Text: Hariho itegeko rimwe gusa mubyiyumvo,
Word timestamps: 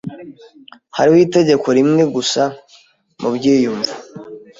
Hariho 0.97 1.17
itegeko 1.27 1.67
rimwe 1.77 2.03
gusa 2.15 2.43
mubyiyumvo, 3.21 3.93